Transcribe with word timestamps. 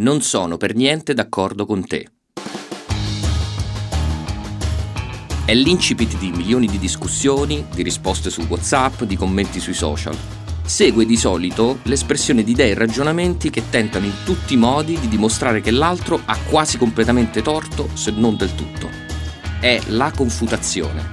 Non 0.00 0.22
sono 0.22 0.56
per 0.58 0.76
niente 0.76 1.12
d'accordo 1.12 1.66
con 1.66 1.84
te. 1.84 2.08
È 5.44 5.52
l'incipit 5.52 6.16
di 6.18 6.30
milioni 6.30 6.68
di 6.68 6.78
discussioni, 6.78 7.66
di 7.74 7.82
risposte 7.82 8.30
su 8.30 8.42
WhatsApp, 8.42 9.02
di 9.02 9.16
commenti 9.16 9.58
sui 9.58 9.74
social. 9.74 10.16
Segue 10.64 11.04
di 11.04 11.16
solito 11.16 11.80
l'espressione 11.82 12.44
di 12.44 12.52
idee 12.52 12.70
e 12.70 12.74
ragionamenti 12.74 13.50
che 13.50 13.70
tentano 13.70 14.04
in 14.04 14.14
tutti 14.24 14.54
i 14.54 14.56
modi 14.56 15.00
di 15.00 15.08
dimostrare 15.08 15.60
che 15.60 15.72
l'altro 15.72 16.20
ha 16.24 16.38
quasi 16.48 16.78
completamente 16.78 17.42
torto, 17.42 17.88
se 17.94 18.12
non 18.12 18.36
del 18.36 18.54
tutto. 18.54 18.88
È 19.58 19.80
la 19.88 20.12
confutazione. 20.14 21.10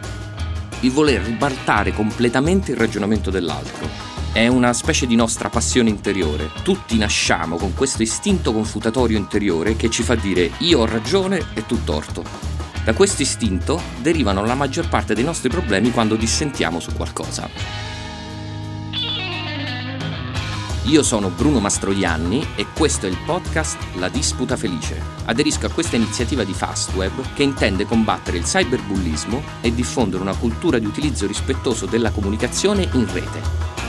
Il 0.81 0.91
voler 0.91 1.23
ribaltare 1.23 1.91
completamente 1.91 2.73
il 2.73 2.77
ragionamento 2.77 3.31
dell'altro. 3.31 4.14
È 4.35 4.47
una 4.47 4.73
specie 4.73 5.07
di 5.07 5.15
nostra 5.15 5.47
passione 5.47 5.89
interiore. 5.89 6.51
Tutti 6.61 6.97
nasciamo 6.97 7.55
con 7.55 7.73
questo 7.73 8.01
istinto 8.01 8.51
confutatorio 8.51 9.17
interiore 9.17 9.77
che 9.77 9.89
ci 9.89 10.03
fa 10.03 10.15
dire 10.15 10.51
io 10.57 10.79
ho 10.79 10.85
ragione 10.85 11.41
e 11.53 11.65
tu 11.65 11.85
torto. 11.85 12.21
Da 12.83 12.93
questo 12.93 13.21
istinto 13.21 13.81
derivano 14.01 14.43
la 14.43 14.53
maggior 14.53 14.89
parte 14.89 15.13
dei 15.13 15.23
nostri 15.23 15.47
problemi 15.47 15.91
quando 15.91 16.17
dissentiamo 16.17 16.81
su 16.81 16.91
qualcosa. 16.91 17.47
Io 20.83 21.01
sono 21.01 21.29
Bruno 21.29 21.61
Mastroianni 21.61 22.45
e 22.57 22.65
questo 22.75 23.05
è 23.05 23.09
il 23.09 23.17
podcast 23.25 23.77
La 23.93 24.09
Disputa 24.09 24.57
Felice. 24.57 25.01
Aderisco 25.27 25.67
a 25.67 25.71
questa 25.71 25.95
iniziativa 25.95 26.43
di 26.43 26.53
Fastweb 26.53 27.33
che 27.33 27.43
intende 27.43 27.85
combattere 27.85 28.35
il 28.35 28.43
cyberbullismo 28.43 29.41
e 29.61 29.73
diffondere 29.73 30.21
una 30.21 30.35
cultura 30.35 30.77
di 30.77 30.85
utilizzo 30.85 31.25
rispettoso 31.25 31.85
della 31.85 32.11
comunicazione 32.11 32.85
in 32.91 33.09
rete. 33.13 33.84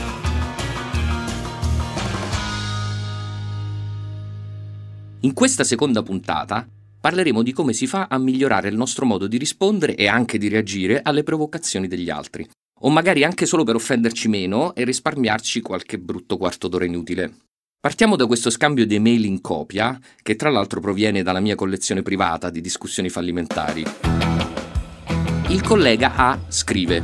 In 5.27 5.33
questa 5.33 5.65
seconda 5.65 6.03
puntata 6.03 6.65
parleremo 7.01 7.43
di 7.43 7.51
come 7.51 7.73
si 7.73 7.85
fa 7.85 8.07
a 8.09 8.17
migliorare 8.17 8.69
il 8.69 8.77
nostro 8.77 9.05
modo 9.05 9.27
di 9.27 9.35
rispondere 9.35 9.93
e 9.93 10.07
anche 10.07 10.37
di 10.37 10.47
reagire 10.47 11.01
alle 11.03 11.23
provocazioni 11.23 11.89
degli 11.89 12.09
altri. 12.09 12.47
O 12.83 12.89
magari 12.89 13.25
anche 13.25 13.45
solo 13.45 13.65
per 13.65 13.75
offenderci 13.75 14.29
meno 14.29 14.73
e 14.73 14.85
risparmiarci 14.85 15.59
qualche 15.59 15.99
brutto 15.99 16.37
quarto 16.37 16.69
d'ora 16.69 16.85
inutile. 16.85 17.39
Partiamo 17.77 18.15
da 18.15 18.25
questo 18.25 18.49
scambio 18.49 18.85
di 18.85 18.95
email 18.95 19.25
in 19.25 19.41
copia, 19.41 19.99
che 20.23 20.37
tra 20.37 20.49
l'altro 20.49 20.79
proviene 20.79 21.23
dalla 21.23 21.41
mia 21.41 21.55
collezione 21.55 22.03
privata 22.03 22.49
di 22.49 22.61
discussioni 22.61 23.09
fallimentari. 23.09 23.83
Il 25.49 25.61
collega 25.61 26.15
A 26.15 26.39
scrive: 26.47 27.03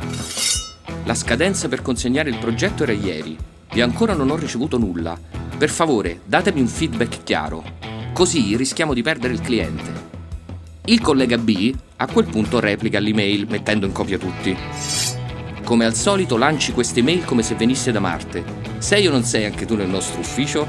La 1.04 1.14
scadenza 1.14 1.68
per 1.68 1.82
consegnare 1.82 2.30
il 2.30 2.38
progetto 2.38 2.84
era 2.84 2.94
ieri 2.94 3.36
e 3.70 3.82
ancora 3.82 4.14
non 4.14 4.30
ho 4.30 4.38
ricevuto 4.38 4.78
nulla. 4.78 5.20
Per 5.58 5.70
favore, 5.70 6.22
datemi 6.24 6.62
un 6.62 6.68
feedback 6.68 7.24
chiaro. 7.24 7.83
Così 8.14 8.56
rischiamo 8.56 8.94
di 8.94 9.02
perdere 9.02 9.34
il 9.34 9.42
cliente. 9.42 10.12
Il 10.86 11.02
collega 11.02 11.40
B 11.40 11.74
a 11.96 12.06
quel 12.06 12.28
punto 12.28 12.60
replica 12.60 13.00
l'email 13.00 13.48
mettendo 13.50 13.88
in 13.88 13.92
copia 13.92 14.20
tutti. 14.20 14.56
Come 15.64 15.86
al 15.86 15.96
solito 15.96 16.38
lanci 16.38 16.74
queste 16.74 17.02
mail 17.02 17.26
come 17.26 17.42
se 17.42 17.56
venisse 17.56 17.92
da 17.92 18.00
Marte. 18.00 18.44
Sei 18.78 19.08
o 19.08 19.12
non 19.12 19.24
sei 19.24 19.46
anche 19.46 19.66
tu 19.66 19.76
nel 19.76 19.90
nostro 19.90 20.20
ufficio? 20.20 20.68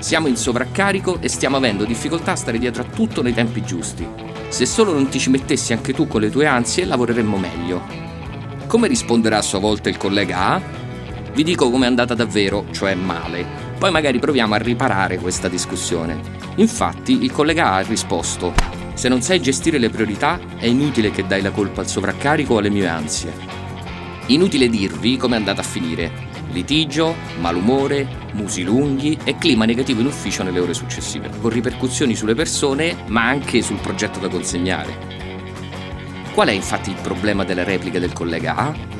Siamo 0.00 0.26
in 0.26 0.36
sovraccarico 0.36 1.20
e 1.20 1.28
stiamo 1.28 1.58
avendo 1.58 1.84
difficoltà 1.84 2.32
a 2.32 2.36
stare 2.36 2.58
dietro 2.58 2.82
a 2.82 2.86
tutto 2.86 3.22
nei 3.22 3.34
tempi 3.34 3.62
giusti. 3.62 4.04
Se 4.48 4.66
solo 4.66 4.92
non 4.92 5.08
ti 5.08 5.20
ci 5.20 5.30
mettessi 5.30 5.72
anche 5.72 5.92
tu 5.92 6.08
con 6.08 6.20
le 6.20 6.28
tue 6.30 6.46
ansie, 6.46 6.86
lavoreremmo 6.86 7.36
meglio. 7.36 7.82
Come 8.66 8.88
risponderà 8.88 9.36
a 9.36 9.42
sua 9.42 9.60
volta 9.60 9.88
il 9.88 9.96
collega 9.96 10.54
A? 10.54 10.62
Vi 11.32 11.44
dico 11.44 11.70
come 11.70 11.84
è 11.84 11.88
andata 11.88 12.14
davvero, 12.14 12.66
cioè 12.72 12.96
male. 12.96 13.69
Poi 13.80 13.90
magari 13.90 14.18
proviamo 14.18 14.52
a 14.52 14.58
riparare 14.58 15.16
questa 15.16 15.48
discussione. 15.48 16.20
Infatti 16.56 17.24
il 17.24 17.32
collega 17.32 17.68
A 17.68 17.76
ha 17.76 17.80
risposto, 17.80 18.52
se 18.92 19.08
non 19.08 19.22
sai 19.22 19.40
gestire 19.40 19.78
le 19.78 19.88
priorità 19.88 20.38
è 20.58 20.66
inutile 20.66 21.10
che 21.10 21.26
dai 21.26 21.40
la 21.40 21.50
colpa 21.50 21.80
al 21.80 21.88
sovraccarico 21.88 22.52
o 22.52 22.58
alle 22.58 22.68
mie 22.68 22.86
ansie. 22.86 23.32
Inutile 24.26 24.68
dirvi 24.68 25.16
come 25.16 25.36
è 25.36 25.38
andata 25.38 25.62
a 25.62 25.64
finire. 25.64 26.12
Litigio, 26.52 27.14
malumore, 27.38 28.06
musi 28.32 28.64
lunghi 28.64 29.16
e 29.24 29.38
clima 29.38 29.64
negativo 29.64 30.02
in 30.02 30.08
ufficio 30.08 30.42
nelle 30.42 30.60
ore 30.60 30.74
successive, 30.74 31.30
con 31.40 31.48
ripercussioni 31.48 32.14
sulle 32.14 32.34
persone 32.34 32.94
ma 33.06 33.28
anche 33.28 33.62
sul 33.62 33.78
progetto 33.78 34.18
da 34.18 34.28
consegnare. 34.28 34.94
Qual 36.34 36.48
è 36.48 36.52
infatti 36.52 36.90
il 36.90 36.98
problema 37.00 37.44
della 37.44 37.64
replica 37.64 37.98
del 37.98 38.12
collega 38.12 38.56
A? 38.56 38.99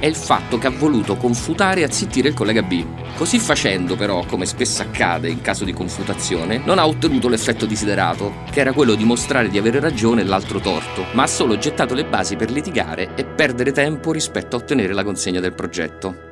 È 0.00 0.06
il 0.06 0.16
fatto 0.16 0.58
che 0.58 0.66
ha 0.66 0.70
voluto 0.70 1.16
confutare 1.16 1.80
e 1.80 1.84
azzittire 1.84 2.28
il 2.28 2.34
collega 2.34 2.62
B. 2.62 2.84
Così 3.16 3.38
facendo, 3.38 3.96
però, 3.96 4.24
come 4.24 4.46
spesso 4.46 4.82
accade 4.82 5.28
in 5.28 5.42
caso 5.42 5.64
di 5.64 5.72
confutazione, 5.72 6.60
non 6.64 6.78
ha 6.78 6.86
ottenuto 6.86 7.28
l'effetto 7.28 7.66
desiderato, 7.66 8.42
che 8.50 8.60
era 8.60 8.72
quello 8.72 8.94
di 8.94 9.04
mostrare 9.04 9.48
di 9.48 9.58
avere 9.58 9.78
ragione 9.78 10.24
l'altro 10.24 10.58
torto, 10.58 11.04
ma 11.12 11.24
ha 11.24 11.28
solo 11.28 11.58
gettato 11.58 11.94
le 11.94 12.06
basi 12.06 12.36
per 12.36 12.50
litigare 12.50 13.14
e 13.14 13.24
perdere 13.24 13.72
tempo 13.72 14.10
rispetto 14.10 14.56
a 14.56 14.58
ottenere 14.58 14.94
la 14.94 15.04
consegna 15.04 15.40
del 15.40 15.52
progetto. 15.52 16.29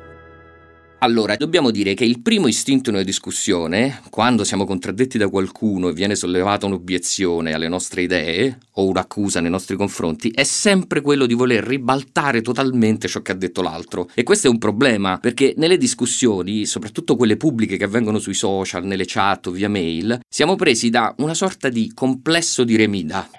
Allora, 1.01 1.37
dobbiamo 1.37 1.71
dire 1.71 1.93
che 1.93 2.03
il 2.03 2.21
primo 2.21 2.47
istinto 2.47 2.89
in 2.89 2.95
una 2.95 3.05
discussione, 3.05 4.01
quando 4.09 4.43
siamo 4.43 4.65
contraddetti 4.65 5.17
da 5.17 5.29
qualcuno 5.29 5.87
e 5.87 5.93
viene 5.93 6.13
sollevata 6.13 6.65
un'obiezione 6.65 7.53
alle 7.53 7.69
nostre 7.69 8.01
idee 8.01 8.57
o 8.73 8.85
un'accusa 8.85 9.39
nei 9.39 9.49
nostri 9.49 9.77
confronti, 9.77 10.29
è 10.29 10.43
sempre 10.43 10.99
quello 10.99 11.25
di 11.25 11.35
voler 11.35 11.63
ribaltare 11.63 12.41
totalmente 12.41 13.07
ciò 13.07 13.21
che 13.21 13.31
ha 13.31 13.35
detto 13.35 13.61
l'altro. 13.61 14.09
E 14.13 14.23
questo 14.23 14.47
è 14.47 14.49
un 14.49 14.57
problema, 14.57 15.19
perché 15.19 15.53
nelle 15.55 15.77
discussioni, 15.77 16.65
soprattutto 16.65 17.15
quelle 17.15 17.37
pubbliche 17.37 17.77
che 17.77 17.85
avvengono 17.85 18.19
sui 18.19 18.33
social, 18.33 18.83
nelle 18.83 19.05
chat 19.05 19.47
o 19.47 19.51
via 19.51 19.69
mail, 19.69 20.19
siamo 20.27 20.57
presi 20.57 20.89
da 20.89 21.15
una 21.19 21.33
sorta 21.33 21.69
di 21.69 21.93
complesso 21.93 22.65
di 22.65 22.75
remida. 22.75 23.29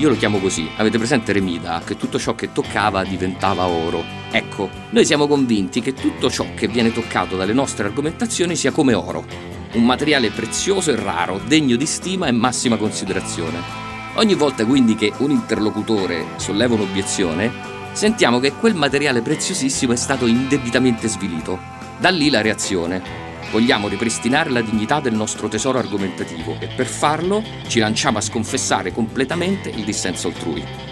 Io 0.00 0.08
lo 0.08 0.16
chiamo 0.16 0.40
così. 0.40 0.66
Avete 0.76 0.98
presente 0.98 1.32
Remida? 1.32 1.82
Che 1.84 1.96
tutto 1.96 2.18
ciò 2.18 2.34
che 2.34 2.52
toccava 2.52 3.04
diventava 3.04 3.66
oro. 3.66 4.19
Ecco, 4.32 4.70
noi 4.90 5.04
siamo 5.04 5.26
convinti 5.26 5.80
che 5.80 5.92
tutto 5.92 6.30
ciò 6.30 6.46
che 6.54 6.68
viene 6.68 6.92
toccato 6.92 7.36
dalle 7.36 7.52
nostre 7.52 7.86
argomentazioni 7.86 8.54
sia 8.54 8.70
come 8.70 8.94
oro. 8.94 9.24
Un 9.72 9.84
materiale 9.84 10.30
prezioso 10.30 10.92
e 10.92 10.96
raro, 10.96 11.40
degno 11.46 11.76
di 11.76 11.86
stima 11.86 12.28
e 12.28 12.32
massima 12.32 12.76
considerazione. 12.76 13.88
Ogni 14.14 14.34
volta 14.34 14.64
quindi 14.64 14.94
che 14.94 15.12
un 15.18 15.30
interlocutore 15.30 16.26
solleva 16.36 16.74
un'obiezione, 16.74 17.52
sentiamo 17.92 18.38
che 18.38 18.52
quel 18.52 18.74
materiale 18.74 19.20
preziosissimo 19.20 19.92
è 19.92 19.96
stato 19.96 20.26
indebitamente 20.26 21.08
svilito. 21.08 21.58
Da 21.98 22.10
lì 22.10 22.30
la 22.30 22.40
reazione. 22.40 23.28
Vogliamo 23.50 23.88
ripristinare 23.88 24.50
la 24.50 24.60
dignità 24.60 25.00
del 25.00 25.14
nostro 25.14 25.48
tesoro 25.48 25.78
argomentativo 25.78 26.56
e 26.60 26.68
per 26.68 26.86
farlo 26.86 27.42
ci 27.66 27.80
lanciamo 27.80 28.18
a 28.18 28.20
sconfessare 28.20 28.92
completamente 28.92 29.70
il 29.70 29.82
dissenso 29.82 30.28
altrui. 30.28 30.89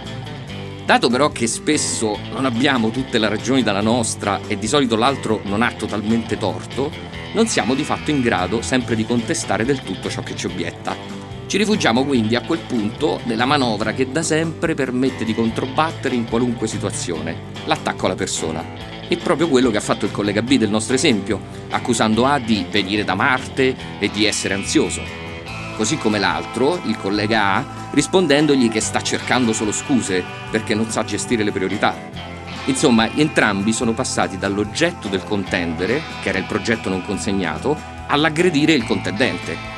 Dato 0.89 1.11
però 1.11 1.29
che 1.29 1.47
spesso 1.47 2.19
non 2.33 2.47
abbiamo 2.47 2.89
tutte 2.89 3.19
le 3.19 3.29
ragioni 3.29 3.63
dalla 3.63 3.83
nostra 3.83 4.41
e 4.47 4.59
di 4.59 4.67
solito 4.67 4.97
l'altro 4.97 5.43
non 5.45 5.61
ha 5.61 5.71
totalmente 5.73 6.39
torto, 6.39 6.91
non 7.35 7.47
siamo 7.47 7.75
di 7.75 7.85
fatto 7.85 8.11
in 8.11 8.23
grado 8.23 8.63
sempre 8.63 8.97
di 8.97 9.05
contestare 9.05 9.67
del 9.67 9.83
tutto 9.83 10.09
ciò 10.09 10.23
che 10.23 10.35
ci 10.35 10.47
obietta. 10.47 10.97
Ci 11.47 11.59
rifugiamo 11.59 12.07
quindi 12.07 12.37
a 12.37 12.41
quel 12.41 12.61
punto 12.61 13.21
nella 13.25 13.45
manovra 13.45 13.93
che 13.93 14.11
da 14.11 14.23
sempre 14.23 14.73
permette 14.73 15.27
di 15.27 15.35
controbattere 15.35 16.15
in 16.15 16.25
qualunque 16.25 16.67
situazione, 16.67 17.37
l'attacco 17.67 18.07
alla 18.07 18.15
persona. 18.15 18.65
È 19.07 19.17
proprio 19.19 19.49
quello 19.49 19.71
che 19.71 19.77
ha 19.77 19.83
fatto 19.83 20.07
il 20.07 20.11
collega 20.11 20.41
B 20.41 20.57
del 20.57 20.71
nostro 20.71 20.95
esempio, 20.95 21.39
accusando 21.69 22.25
A 22.25 22.39
di 22.39 22.65
venire 22.71 23.05
da 23.05 23.15
Marte 23.15 23.77
e 23.99 24.09
di 24.09 24.25
essere 24.25 24.55
ansioso. 24.55 25.28
Così 25.79 25.97
come 25.97 26.19
l'altro, 26.19 26.81
il 26.85 26.99
collega 26.99 27.55
A, 27.55 27.65
rispondendogli 27.93 28.69
che 28.69 28.81
sta 28.81 29.01
cercando 29.01 29.53
solo 29.53 29.71
scuse 29.73 30.25
perché 30.51 30.75
non 30.75 30.91
sa 30.91 31.05
gestire 31.05 31.45
le 31.45 31.53
priorità. 31.53 31.95
Insomma, 32.65 33.09
entrambi 33.15 33.73
sono 33.73 33.93
passati 33.93 34.37
dall'oggetto 34.37 35.07
del 35.07 35.23
contendere, 35.23 36.03
che 36.21 36.31
era 36.31 36.39
il 36.39 36.47
progetto 36.47 36.89
non 36.89 37.05
consegnato, 37.05 37.79
all'aggredire 38.09 38.73
il 38.73 38.85
contendente, 38.85 39.77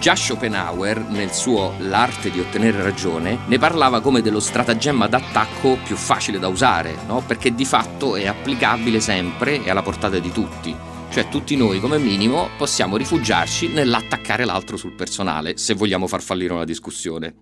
Già 0.00 0.16
Schopenhauer, 0.16 1.10
nel 1.10 1.30
suo 1.30 1.74
L'arte 1.80 2.30
di 2.30 2.40
ottenere 2.40 2.82
ragione, 2.82 3.40
ne 3.44 3.58
parlava 3.58 4.00
come 4.00 4.22
dello 4.22 4.40
stratagemma 4.40 5.06
d'attacco 5.06 5.76
più 5.84 5.94
facile 5.94 6.38
da 6.38 6.48
usare, 6.48 6.96
no? 7.06 7.22
perché 7.26 7.54
di 7.54 7.66
fatto 7.66 8.16
è 8.16 8.26
applicabile 8.26 8.98
sempre 8.98 9.62
e 9.62 9.68
alla 9.68 9.82
portata 9.82 10.18
di 10.18 10.32
tutti. 10.32 10.74
Cioè 11.10 11.28
tutti 11.28 11.56
noi 11.56 11.80
come 11.80 11.98
minimo 11.98 12.50
possiamo 12.56 12.96
rifugiarci 12.96 13.66
nell'attaccare 13.66 14.44
l'altro 14.44 14.76
sul 14.76 14.92
personale 14.92 15.56
se 15.56 15.74
vogliamo 15.74 16.06
far 16.06 16.22
fallire 16.22 16.52
una 16.52 16.64
discussione. 16.64 17.34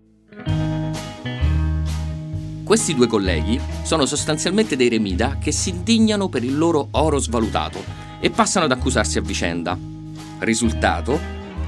Questi 2.64 2.94
due 2.94 3.06
colleghi 3.06 3.60
sono 3.82 4.06
sostanzialmente 4.06 4.74
dei 4.74 4.88
remida 4.88 5.36
che 5.38 5.52
si 5.52 5.68
indignano 5.68 6.30
per 6.30 6.44
il 6.44 6.56
loro 6.56 6.88
oro 6.92 7.18
svalutato 7.18 7.82
e 8.20 8.30
passano 8.30 8.64
ad 8.64 8.72
accusarsi 8.72 9.18
a 9.18 9.22
vicenda. 9.22 9.78
Risultato? 10.38 11.20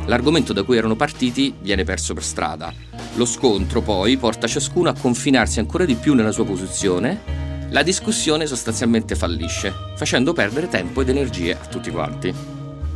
L'argomento 0.06 0.54
da 0.54 0.62
cui 0.62 0.78
erano 0.78 0.96
partiti 0.96 1.54
viene 1.60 1.84
perso 1.84 2.14
per 2.14 2.24
strada. 2.24 2.72
Lo 3.16 3.26
scontro 3.26 3.82
poi 3.82 4.16
porta 4.16 4.46
ciascuno 4.46 4.88
a 4.88 4.94
confinarsi 4.98 5.58
ancora 5.58 5.84
di 5.84 5.96
più 5.96 6.14
nella 6.14 6.32
sua 6.32 6.46
posizione. 6.46 7.39
La 7.70 7.84
discussione 7.84 8.46
sostanzialmente 8.46 9.14
fallisce, 9.14 9.72
facendo 9.94 10.32
perdere 10.32 10.68
tempo 10.68 11.02
ed 11.02 11.08
energie 11.08 11.52
a 11.52 11.66
tutti 11.66 11.92
quanti. 11.92 12.34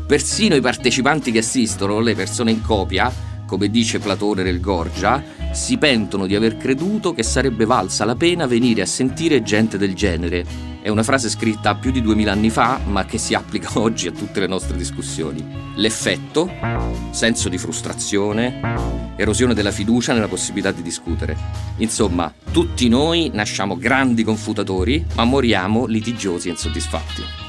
Persino 0.04 0.56
i 0.56 0.60
partecipanti 0.60 1.30
che 1.30 1.38
assistono, 1.38 2.00
le 2.00 2.16
persone 2.16 2.50
in 2.50 2.60
copia, 2.60 3.12
come 3.54 3.70
dice 3.70 4.00
Platone 4.00 4.42
nel 4.42 4.60
Gorgia, 4.60 5.22
si 5.52 5.78
pentono 5.78 6.26
di 6.26 6.34
aver 6.34 6.56
creduto 6.56 7.14
che 7.14 7.22
sarebbe 7.22 7.64
valsa 7.64 8.04
la 8.04 8.16
pena 8.16 8.48
venire 8.48 8.82
a 8.82 8.86
sentire 8.86 9.44
gente 9.44 9.78
del 9.78 9.94
genere. 9.94 10.44
È 10.82 10.88
una 10.88 11.04
frase 11.04 11.30
scritta 11.30 11.76
più 11.76 11.92
di 11.92 12.02
duemila 12.02 12.32
anni 12.32 12.50
fa, 12.50 12.80
ma 12.84 13.04
che 13.04 13.16
si 13.16 13.32
applica 13.32 13.70
oggi 13.78 14.08
a 14.08 14.10
tutte 14.10 14.40
le 14.40 14.48
nostre 14.48 14.76
discussioni. 14.76 15.46
L'effetto? 15.76 16.50
Senso 17.10 17.48
di 17.48 17.56
frustrazione, 17.56 19.14
erosione 19.14 19.54
della 19.54 19.70
fiducia 19.70 20.12
nella 20.12 20.26
possibilità 20.26 20.72
di 20.72 20.82
discutere. 20.82 21.36
Insomma, 21.76 22.34
tutti 22.50 22.88
noi 22.88 23.30
nasciamo 23.32 23.78
grandi 23.78 24.24
confutatori, 24.24 25.06
ma 25.14 25.22
moriamo 25.22 25.86
litigiosi 25.86 26.48
e 26.48 26.50
insoddisfatti. 26.50 27.43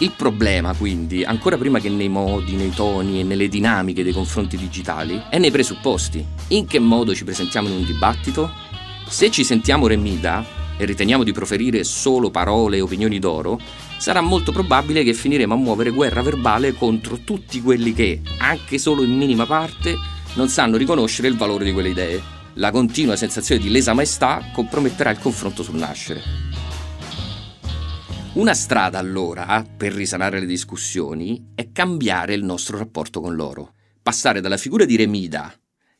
Il 0.00 0.12
problema, 0.12 0.74
quindi, 0.74 1.24
ancora 1.24 1.56
prima 1.56 1.80
che 1.80 1.88
nei 1.88 2.08
modi, 2.08 2.54
nei 2.54 2.70
toni 2.70 3.18
e 3.18 3.24
nelle 3.24 3.48
dinamiche 3.48 4.04
dei 4.04 4.12
confronti 4.12 4.56
digitali, 4.56 5.20
è 5.28 5.38
nei 5.38 5.50
presupposti. 5.50 6.24
In 6.48 6.66
che 6.66 6.78
modo 6.78 7.16
ci 7.16 7.24
presentiamo 7.24 7.66
in 7.66 7.74
un 7.74 7.84
dibattito? 7.84 8.48
Se 9.08 9.28
ci 9.32 9.42
sentiamo 9.42 9.88
remida 9.88 10.44
e 10.76 10.84
riteniamo 10.84 11.24
di 11.24 11.32
proferire 11.32 11.82
solo 11.82 12.30
parole 12.30 12.76
e 12.76 12.80
opinioni 12.80 13.18
d'oro, 13.18 13.58
sarà 13.96 14.20
molto 14.20 14.52
probabile 14.52 15.02
che 15.02 15.14
finiremo 15.14 15.54
a 15.54 15.56
muovere 15.56 15.90
guerra 15.90 16.22
verbale 16.22 16.74
contro 16.74 17.18
tutti 17.24 17.60
quelli 17.60 17.92
che, 17.92 18.20
anche 18.38 18.78
solo 18.78 19.02
in 19.02 19.16
minima 19.16 19.46
parte, 19.46 19.96
non 20.34 20.48
sanno 20.48 20.76
riconoscere 20.76 21.26
il 21.26 21.36
valore 21.36 21.64
di 21.64 21.72
quelle 21.72 21.88
idee. 21.88 22.22
La 22.54 22.70
continua 22.70 23.16
sensazione 23.16 23.60
di 23.60 23.68
lesa 23.68 23.94
maestà 23.94 24.48
comprometterà 24.52 25.10
il 25.10 25.18
confronto 25.18 25.64
sul 25.64 25.74
nascere. 25.74 26.47
Una 28.34 28.54
strada 28.54 28.98
allora, 28.98 29.64
per 29.64 29.92
risanare 29.92 30.38
le 30.38 30.46
discussioni, 30.46 31.52
è 31.54 31.72
cambiare 31.72 32.34
il 32.34 32.44
nostro 32.44 32.76
rapporto 32.76 33.20
con 33.20 33.34
l'oro. 33.34 33.74
Passare 34.02 34.40
dalla 34.40 34.58
figura 34.58 34.84
di 34.84 34.96
Remida, 34.96 35.52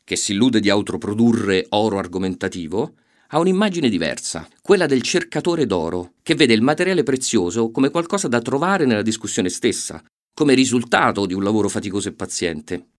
che 0.03 0.15
si 0.15 0.33
illude 0.33 0.59
di 0.59 0.69
autoprodurre 0.69 1.65
oro 1.69 1.97
argomentativo, 1.97 2.93
a 3.29 3.39
un'immagine 3.39 3.89
diversa, 3.89 4.47
quella 4.61 4.85
del 4.85 5.01
cercatore 5.01 5.65
d'oro, 5.65 6.13
che 6.23 6.35
vede 6.35 6.53
il 6.53 6.61
materiale 6.61 7.03
prezioso 7.03 7.71
come 7.71 7.89
qualcosa 7.89 8.27
da 8.27 8.41
trovare 8.41 8.85
nella 8.85 9.01
discussione 9.01 9.49
stessa, 9.49 10.01
come 10.33 10.53
risultato 10.53 11.25
di 11.25 11.33
un 11.33 11.43
lavoro 11.43 11.67
faticoso 11.67 12.09
e 12.09 12.13
paziente. 12.13 12.89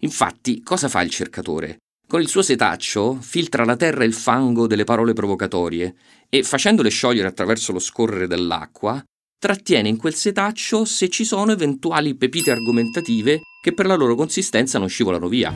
Infatti, 0.00 0.62
cosa 0.62 0.88
fa 0.88 1.00
il 1.02 1.10
cercatore? 1.10 1.78
Con 2.06 2.20
il 2.20 2.28
suo 2.28 2.42
setaccio 2.42 3.16
filtra 3.20 3.64
la 3.64 3.76
terra 3.76 4.02
e 4.02 4.06
il 4.06 4.12
fango 4.12 4.66
delle 4.66 4.84
parole 4.84 5.14
provocatorie 5.14 5.94
e, 6.28 6.42
facendole 6.42 6.90
sciogliere 6.90 7.28
attraverso 7.28 7.72
lo 7.72 7.78
scorrere 7.78 8.26
dell'acqua, 8.26 9.02
trattiene 9.38 9.88
in 9.88 9.96
quel 9.96 10.14
setaccio 10.14 10.84
se 10.84 11.08
ci 11.08 11.24
sono 11.24 11.52
eventuali 11.52 12.14
pepite 12.14 12.50
argomentative 12.50 13.40
che 13.62 13.72
per 13.72 13.86
la 13.86 13.94
loro 13.94 14.14
consistenza 14.14 14.78
non 14.78 14.88
scivolano 14.88 15.28
via. 15.28 15.52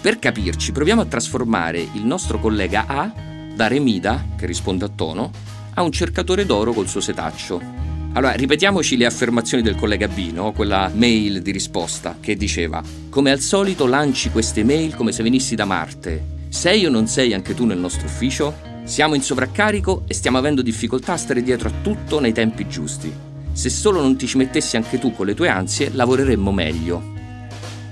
Per 0.00 0.18
capirci, 0.18 0.72
proviamo 0.72 1.02
a 1.02 1.06
trasformare 1.06 1.80
il 1.80 2.04
nostro 2.04 2.38
collega 2.38 2.86
A 2.86 3.12
da 3.54 3.66
Remida, 3.66 4.28
che 4.36 4.46
risponde 4.46 4.84
a 4.84 4.88
tono, 4.88 5.30
a 5.74 5.82
un 5.82 5.92
cercatore 5.92 6.46
d'oro 6.46 6.72
col 6.72 6.88
suo 6.88 7.00
setaccio. 7.00 7.87
Allora, 8.14 8.32
ripetiamoci 8.32 8.96
le 8.96 9.06
affermazioni 9.06 9.62
del 9.62 9.76
collega 9.76 10.08
B, 10.08 10.30
no? 10.32 10.52
quella 10.52 10.90
mail 10.92 11.42
di 11.42 11.52
risposta, 11.52 12.16
che 12.20 12.36
diceva 12.36 12.82
Come 13.10 13.30
al 13.30 13.40
solito 13.40 13.86
lanci 13.86 14.30
queste 14.30 14.64
mail 14.64 14.94
come 14.94 15.12
se 15.12 15.22
venissi 15.22 15.54
da 15.54 15.64
Marte. 15.64 16.36
Sei 16.48 16.86
o 16.86 16.90
non 16.90 17.06
sei 17.06 17.34
anche 17.34 17.54
tu 17.54 17.64
nel 17.64 17.78
nostro 17.78 18.06
ufficio? 18.06 18.54
Siamo 18.84 19.14
in 19.14 19.22
sovraccarico 19.22 20.04
e 20.06 20.14
stiamo 20.14 20.38
avendo 20.38 20.62
difficoltà 20.62 21.12
a 21.12 21.18
stare 21.18 21.42
dietro 21.42 21.68
a 21.68 21.72
tutto 21.82 22.20
nei 22.20 22.32
tempi 22.32 22.66
giusti. 22.66 23.12
Se 23.52 23.68
solo 23.68 24.00
non 24.00 24.16
ti 24.16 24.26
ci 24.26 24.38
mettessi 24.38 24.76
anche 24.76 24.98
tu 24.98 25.12
con 25.12 25.26
le 25.26 25.34
tue 25.34 25.48
ansie, 25.48 25.90
lavoreremmo 25.92 26.50
meglio. 26.50 27.17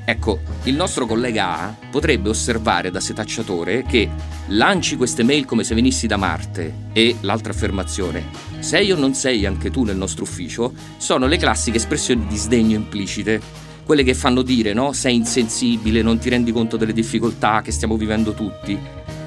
Ecco, 0.08 0.38
il 0.62 0.76
nostro 0.76 1.04
collega 1.04 1.58
A 1.58 1.74
potrebbe 1.90 2.28
osservare 2.28 2.92
da 2.92 3.00
setacciatore 3.00 3.82
che 3.82 4.08
lanci 4.46 4.94
queste 4.94 5.24
mail 5.24 5.44
come 5.46 5.64
se 5.64 5.74
venissi 5.74 6.06
da 6.06 6.16
Marte 6.16 6.90
e 6.92 7.16
l'altra 7.22 7.52
affermazione, 7.52 8.24
sei 8.60 8.92
o 8.92 8.96
non 8.96 9.14
sei 9.14 9.44
anche 9.46 9.68
tu 9.68 9.82
nel 9.82 9.96
nostro 9.96 10.22
ufficio, 10.22 10.72
sono 10.96 11.26
le 11.26 11.38
classiche 11.38 11.78
espressioni 11.78 12.24
di 12.28 12.36
sdegno 12.36 12.76
implicite, 12.76 13.40
quelle 13.84 14.04
che 14.04 14.14
fanno 14.14 14.42
dire, 14.42 14.72
no? 14.72 14.92
Sei 14.92 15.16
insensibile, 15.16 16.02
non 16.02 16.18
ti 16.18 16.28
rendi 16.28 16.52
conto 16.52 16.76
delle 16.76 16.92
difficoltà 16.92 17.60
che 17.60 17.72
stiamo 17.72 17.96
vivendo 17.96 18.32
tutti. 18.32 18.78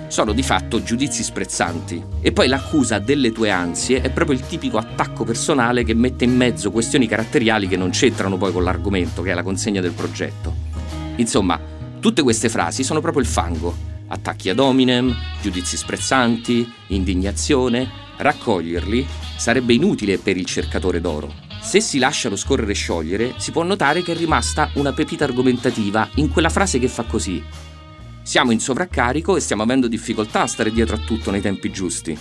Sono 0.07 0.31
di 0.31 0.43
fatto 0.43 0.81
giudizi 0.81 1.23
sprezzanti. 1.23 2.01
E 2.21 2.31
poi 2.31 2.47
l'accusa 2.47 2.99
delle 2.99 3.33
tue 3.33 3.51
ansie 3.51 4.01
è 4.01 4.09
proprio 4.09 4.37
il 4.37 4.47
tipico 4.47 4.77
attacco 4.77 5.25
personale 5.25 5.83
che 5.83 5.93
mette 5.93 6.23
in 6.23 6.35
mezzo 6.35 6.71
questioni 6.71 7.05
caratteriali 7.05 7.67
che 7.67 7.77
non 7.77 7.89
c'entrano 7.89 8.37
poi 8.37 8.53
con 8.53 8.63
l'argomento, 8.63 9.21
che 9.21 9.31
è 9.31 9.33
la 9.33 9.43
consegna 9.43 9.81
del 9.81 9.91
progetto. 9.91 10.68
Insomma, 11.19 11.59
tutte 11.99 12.21
queste 12.21 12.49
frasi 12.49 12.83
sono 12.83 13.01
proprio 13.01 13.21
il 13.21 13.27
fango. 13.27 13.75
Attacchi 14.07 14.49
ad 14.49 14.59
hominem, 14.59 15.15
giudizi 15.41 15.77
sprezzanti, 15.77 16.67
indignazione. 16.87 18.07
Raccoglierli 18.17 19.05
sarebbe 19.37 19.73
inutile 19.73 20.17
per 20.17 20.37
il 20.37 20.45
cercatore 20.45 21.01
d'oro. 21.01 21.31
Se 21.61 21.81
si 21.81 21.99
lasciano 21.99 22.37
scorrere 22.37 22.71
e 22.71 22.75
sciogliere, 22.75 23.33
si 23.37 23.51
può 23.51 23.63
notare 23.63 24.01
che 24.01 24.13
è 24.13 24.15
rimasta 24.15 24.71
una 24.75 24.93
pepita 24.93 25.25
argomentativa 25.25 26.09
in 26.15 26.29
quella 26.29 26.49
frase 26.49 26.79
che 26.79 26.87
fa 26.87 27.03
così. 27.03 27.43
Siamo 28.23 28.51
in 28.51 28.59
sovraccarico 28.59 29.35
e 29.35 29.41
stiamo 29.41 29.63
avendo 29.63 29.87
difficoltà 29.87 30.43
a 30.43 30.47
stare 30.47 30.71
dietro 30.71 30.95
a 30.95 30.99
tutto 30.99 31.31
nei 31.31 31.41
tempi 31.41 31.69
giusti. 31.69 32.17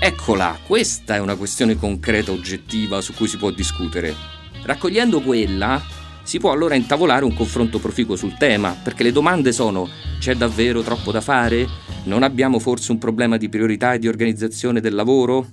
Eccola, 0.00 0.58
questa 0.66 1.16
è 1.16 1.20
una 1.20 1.34
questione 1.34 1.76
concreta, 1.76 2.32
oggettiva, 2.32 3.00
su 3.00 3.12
cui 3.12 3.28
si 3.28 3.36
può 3.36 3.50
discutere. 3.50 4.14
Raccogliendo 4.62 5.20
quella, 5.20 5.82
si 6.28 6.38
può 6.38 6.52
allora 6.52 6.74
intavolare 6.74 7.24
un 7.24 7.32
confronto 7.32 7.78
proficuo 7.78 8.14
sul 8.14 8.36
tema, 8.36 8.76
perché 8.82 9.02
le 9.02 9.12
domande 9.12 9.50
sono 9.50 9.88
c'è 10.18 10.34
davvero 10.34 10.82
troppo 10.82 11.10
da 11.10 11.22
fare? 11.22 11.66
Non 12.04 12.22
abbiamo 12.22 12.58
forse 12.58 12.92
un 12.92 12.98
problema 12.98 13.38
di 13.38 13.48
priorità 13.48 13.94
e 13.94 13.98
di 13.98 14.08
organizzazione 14.08 14.82
del 14.82 14.94
lavoro? 14.94 15.46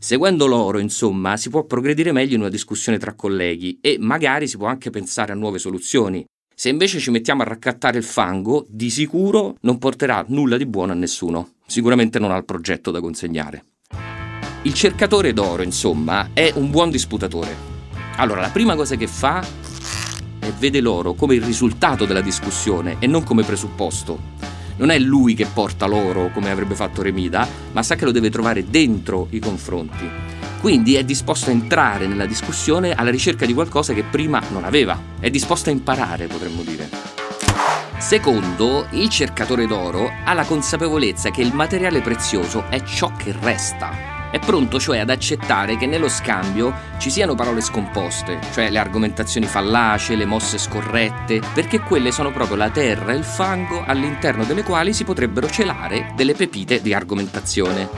Seguendo 0.00 0.46
loro, 0.46 0.80
insomma, 0.80 1.36
si 1.36 1.48
può 1.48 1.62
progredire 1.62 2.10
meglio 2.10 2.34
in 2.34 2.40
una 2.40 2.48
discussione 2.48 2.98
tra 2.98 3.14
colleghi 3.14 3.78
e 3.80 3.98
magari 4.00 4.48
si 4.48 4.56
può 4.56 4.66
anche 4.66 4.90
pensare 4.90 5.30
a 5.30 5.36
nuove 5.36 5.60
soluzioni. 5.60 6.24
Se 6.52 6.70
invece 6.70 6.98
ci 6.98 7.12
mettiamo 7.12 7.42
a 7.42 7.46
raccattare 7.46 7.96
il 7.96 8.04
fango, 8.04 8.66
di 8.68 8.90
sicuro 8.90 9.54
non 9.60 9.78
porterà 9.78 10.24
nulla 10.26 10.56
di 10.56 10.66
buono 10.66 10.90
a 10.90 10.96
nessuno. 10.96 11.50
Sicuramente 11.68 12.18
non 12.18 12.32
ha 12.32 12.36
il 12.36 12.44
progetto 12.44 12.90
da 12.90 13.00
consegnare. 13.00 13.64
Il 14.62 14.74
cercatore 14.74 15.32
d'oro, 15.32 15.62
insomma, 15.62 16.30
è 16.32 16.50
un 16.56 16.72
buon 16.72 16.90
disputatore. 16.90 17.74
Allora, 18.16 18.40
la 18.40 18.50
prima 18.50 18.74
cosa 18.74 18.96
che 18.96 19.06
fa 19.06 19.46
e 20.46 20.52
vede 20.56 20.80
l'oro 20.80 21.14
come 21.14 21.34
il 21.34 21.42
risultato 21.42 22.04
della 22.04 22.20
discussione 22.20 22.96
e 23.00 23.06
non 23.08 23.24
come 23.24 23.42
presupposto. 23.42 24.34
Non 24.76 24.90
è 24.90 24.98
lui 24.98 25.34
che 25.34 25.46
porta 25.46 25.86
l'oro 25.86 26.30
come 26.32 26.50
avrebbe 26.50 26.74
fatto 26.74 27.02
Remida, 27.02 27.48
ma 27.72 27.82
sa 27.82 27.96
che 27.96 28.04
lo 28.04 28.12
deve 28.12 28.30
trovare 28.30 28.68
dentro 28.68 29.26
i 29.30 29.40
confronti. 29.40 30.08
Quindi 30.60 30.94
è 30.94 31.04
disposto 31.04 31.50
a 31.50 31.52
entrare 31.52 32.06
nella 32.06 32.26
discussione 32.26 32.94
alla 32.94 33.10
ricerca 33.10 33.44
di 33.44 33.54
qualcosa 33.54 33.92
che 33.92 34.04
prima 34.04 34.40
non 34.50 34.64
aveva. 34.64 34.98
È 35.18 35.30
disposto 35.30 35.68
a 35.68 35.72
imparare, 35.72 36.26
potremmo 36.26 36.62
dire. 36.62 36.88
Secondo, 37.98 38.86
il 38.90 39.08
cercatore 39.08 39.66
d'oro 39.66 40.10
ha 40.24 40.32
la 40.32 40.44
consapevolezza 40.44 41.30
che 41.30 41.42
il 41.42 41.54
materiale 41.54 42.00
prezioso 42.02 42.68
è 42.68 42.82
ciò 42.82 43.12
che 43.16 43.34
resta 43.40 44.15
è 44.36 44.38
pronto 44.38 44.78
cioè 44.78 44.98
ad 44.98 45.08
accettare 45.08 45.78
che 45.78 45.86
nello 45.86 46.08
scambio 46.08 46.72
ci 46.98 47.10
siano 47.10 47.34
parole 47.34 47.62
scomposte, 47.62 48.38
cioè 48.52 48.70
le 48.70 48.78
argomentazioni 48.78 49.46
fallaci, 49.46 50.14
le 50.14 50.26
mosse 50.26 50.58
scorrette, 50.58 51.40
perché 51.54 51.80
quelle 51.80 52.12
sono 52.12 52.30
proprio 52.30 52.56
la 52.56 52.68
terra 52.68 53.12
e 53.12 53.16
il 53.16 53.24
fango 53.24 53.82
all'interno 53.84 54.44
delle 54.44 54.62
quali 54.62 54.92
si 54.92 55.04
potrebbero 55.04 55.48
celare 55.48 56.12
delle 56.14 56.34
pepite 56.34 56.82
di 56.82 56.92
argomentazione. 56.92 57.88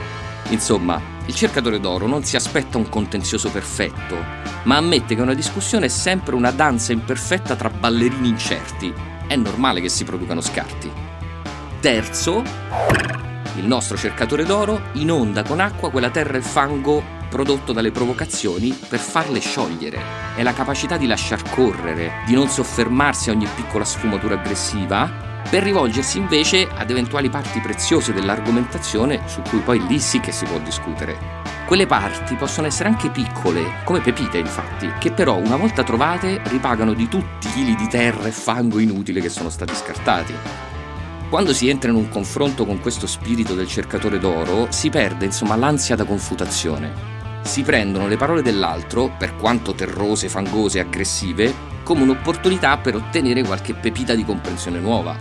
Insomma, 0.49 0.99
il 1.25 1.35
cercatore 1.35 1.79
d'oro 1.79 2.07
non 2.07 2.23
si 2.23 2.37
aspetta 2.37 2.77
un 2.77 2.87
contenzioso 2.87 3.51
perfetto, 3.51 4.15
ma 4.63 4.77
ammette 4.77 5.15
che 5.15 5.21
una 5.21 5.33
discussione 5.33 5.87
è 5.87 5.89
sempre 5.89 6.35
una 6.35 6.51
danza 6.51 6.93
imperfetta 6.93 7.57
tra 7.57 7.69
ballerini 7.69 8.29
incerti. 8.29 8.93
È 9.27 9.35
normale 9.35 9.81
che 9.81 9.89
si 9.89 10.05
producano 10.05 10.41
scarti. 10.41 10.89
Terzo, 11.81 12.43
il 13.59 13.67
nostro 13.67 13.97
cercatore 13.97 14.45
d'oro 14.45 14.81
inonda 14.93 15.43
con 15.43 15.59
acqua 15.59 15.91
quella 15.91 16.09
terra 16.09 16.37
e 16.37 16.41
fango 16.41 17.17
prodotto 17.29 17.73
dalle 17.73 17.91
provocazioni 17.91 18.75
per 18.87 18.99
farle 18.99 19.39
sciogliere. 19.39 19.99
È 20.35 20.41
la 20.41 20.53
capacità 20.53 20.97
di 20.97 21.05
lasciar 21.05 21.47
correre, 21.49 22.23
di 22.25 22.33
non 22.33 22.47
soffermarsi 22.47 23.29
a 23.29 23.33
ogni 23.33 23.47
piccola 23.55 23.85
sfumatura 23.85 24.35
aggressiva, 24.35 25.27
per 25.49 25.63
rivolgersi 25.63 26.17
invece 26.17 26.67
ad 26.67 26.89
eventuali 26.89 27.29
parti 27.29 27.59
preziose 27.59 28.13
dell'argomentazione 28.13 29.21
su 29.25 29.41
cui 29.41 29.59
poi 29.59 29.85
lì 29.87 29.99
sì 29.99 30.19
che 30.19 30.31
si 30.31 30.45
può 30.45 30.57
discutere. 30.59 31.17
Quelle 31.65 31.85
parti 31.85 32.35
possono 32.35 32.67
essere 32.67 32.89
anche 32.89 33.09
piccole, 33.09 33.81
come 33.83 33.99
pepite 33.99 34.37
infatti, 34.37 34.91
che 34.99 35.11
però 35.11 35.37
una 35.37 35.55
volta 35.55 35.83
trovate 35.83 36.41
ripagano 36.45 36.93
di 36.93 37.07
tutti 37.07 37.47
i 37.47 37.51
chili 37.51 37.75
di 37.75 37.87
terra 37.87 38.25
e 38.27 38.31
fango 38.31 38.79
inutile 38.79 39.21
che 39.21 39.29
sono 39.29 39.49
stati 39.49 39.75
scartati. 39.75 40.68
Quando 41.29 41.53
si 41.53 41.69
entra 41.69 41.91
in 41.91 41.95
un 41.95 42.09
confronto 42.09 42.65
con 42.65 42.79
questo 42.79 43.05
spirito 43.05 43.53
del 43.53 43.67
cercatore 43.67 44.17
d'oro, 44.17 44.71
si 44.71 44.89
perde 44.89 45.25
insomma 45.25 45.55
l'ansia 45.55 45.95
da 45.95 46.03
confutazione. 46.03 46.91
Si 47.43 47.61
prendono 47.61 48.07
le 48.07 48.17
parole 48.17 48.41
dell'altro, 48.41 49.13
per 49.15 49.35
quanto 49.35 49.75
terrose, 49.75 50.27
fangose 50.27 50.79
e 50.79 50.81
aggressive, 50.81 51.53
come 51.83 52.01
un'opportunità 52.01 52.77
per 52.77 52.95
ottenere 52.95 53.43
qualche 53.43 53.75
pepita 53.75 54.15
di 54.15 54.25
comprensione 54.25 54.79
nuova. 54.79 55.15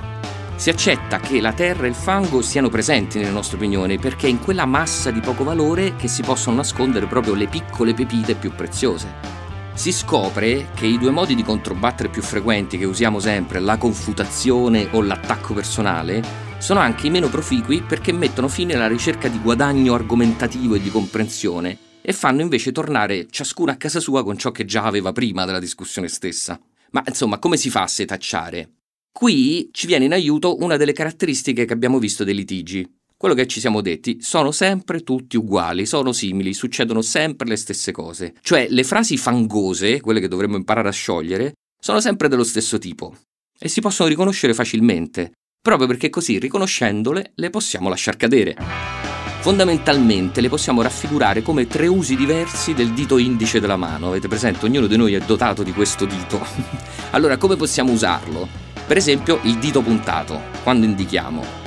Si 0.56 0.70
accetta 0.70 1.20
che 1.20 1.42
la 1.42 1.52
terra 1.52 1.84
e 1.84 1.90
il 1.90 1.94
fango 1.94 2.40
siano 2.40 2.70
presenti 2.70 3.18
nelle 3.18 3.30
nostre 3.30 3.58
opinioni 3.58 3.98
perché 3.98 4.28
è 4.28 4.30
in 4.30 4.40
quella 4.40 4.64
massa 4.64 5.10
di 5.10 5.20
poco 5.20 5.44
valore 5.44 5.94
che 5.96 6.08
si 6.08 6.22
possono 6.22 6.56
nascondere 6.56 7.04
proprio 7.04 7.34
le 7.34 7.48
piccole 7.48 7.92
pepite 7.92 8.34
più 8.34 8.50
preziose. 8.54 9.47
Si 9.78 9.92
scopre 9.92 10.70
che 10.74 10.86
i 10.86 10.98
due 10.98 11.12
modi 11.12 11.36
di 11.36 11.44
controbattere 11.44 12.08
più 12.08 12.20
frequenti 12.20 12.76
che 12.78 12.84
usiamo 12.84 13.20
sempre, 13.20 13.60
la 13.60 13.76
confutazione 13.76 14.88
o 14.90 15.00
l'attacco 15.00 15.54
personale, 15.54 16.20
sono 16.58 16.80
anche 16.80 17.06
i 17.06 17.10
meno 17.10 17.28
proficui 17.28 17.82
perché 17.82 18.10
mettono 18.10 18.48
fine 18.48 18.74
alla 18.74 18.88
ricerca 18.88 19.28
di 19.28 19.38
guadagno 19.38 19.94
argomentativo 19.94 20.74
e 20.74 20.80
di 20.80 20.90
comprensione 20.90 21.78
e 22.02 22.12
fanno 22.12 22.40
invece 22.40 22.72
tornare 22.72 23.28
ciascuno 23.30 23.70
a 23.70 23.76
casa 23.76 24.00
sua 24.00 24.24
con 24.24 24.36
ciò 24.36 24.50
che 24.50 24.64
già 24.64 24.82
aveva 24.82 25.12
prima 25.12 25.44
della 25.44 25.60
discussione 25.60 26.08
stessa. 26.08 26.60
Ma 26.90 27.04
insomma, 27.06 27.38
come 27.38 27.56
si 27.56 27.70
fa 27.70 27.82
a 27.82 27.86
setacciare? 27.86 28.70
Qui 29.12 29.68
ci 29.70 29.86
viene 29.86 30.06
in 30.06 30.12
aiuto 30.12 30.56
una 30.60 30.76
delle 30.76 30.92
caratteristiche 30.92 31.64
che 31.64 31.72
abbiamo 31.72 32.00
visto 32.00 32.24
dei 32.24 32.34
litigi. 32.34 32.97
Quello 33.20 33.34
che 33.34 33.48
ci 33.48 33.58
siamo 33.58 33.80
detti, 33.80 34.18
sono 34.20 34.52
sempre 34.52 35.02
tutti 35.02 35.36
uguali, 35.36 35.86
sono 35.86 36.12
simili, 36.12 36.54
succedono 36.54 37.02
sempre 37.02 37.48
le 37.48 37.56
stesse 37.56 37.90
cose. 37.90 38.34
Cioè 38.40 38.68
le 38.70 38.84
frasi 38.84 39.16
fangose, 39.16 40.00
quelle 40.00 40.20
che 40.20 40.28
dovremmo 40.28 40.54
imparare 40.54 40.86
a 40.86 40.92
sciogliere, 40.92 41.54
sono 41.80 42.00
sempre 42.00 42.28
dello 42.28 42.44
stesso 42.44 42.78
tipo 42.78 43.12
e 43.58 43.66
si 43.66 43.80
possono 43.80 44.08
riconoscere 44.08 44.54
facilmente, 44.54 45.32
proprio 45.60 45.88
perché 45.88 46.10
così 46.10 46.38
riconoscendole 46.38 47.32
le 47.34 47.50
possiamo 47.50 47.88
lasciar 47.88 48.16
cadere. 48.16 48.54
Fondamentalmente 49.40 50.40
le 50.40 50.48
possiamo 50.48 50.80
raffigurare 50.80 51.42
come 51.42 51.66
tre 51.66 51.88
usi 51.88 52.14
diversi 52.14 52.72
del 52.72 52.92
dito 52.92 53.18
indice 53.18 53.58
della 53.58 53.76
mano. 53.76 54.10
Avete 54.10 54.28
presente? 54.28 54.64
Ognuno 54.64 54.86
di 54.86 54.96
noi 54.96 55.14
è 55.14 55.20
dotato 55.20 55.64
di 55.64 55.72
questo 55.72 56.04
dito. 56.04 56.40
allora, 57.10 57.36
come 57.36 57.56
possiamo 57.56 57.90
usarlo? 57.90 58.46
Per 58.86 58.96
esempio 58.96 59.40
il 59.42 59.58
dito 59.58 59.82
puntato, 59.82 60.40
quando 60.62 60.86
indichiamo. 60.86 61.57